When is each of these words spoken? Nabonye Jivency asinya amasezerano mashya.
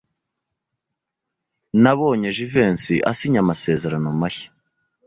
Nabonye 1.83 2.27
Jivency 2.37 2.95
asinya 3.11 3.39
amasezerano 3.43 4.07
mashya. 4.19 4.49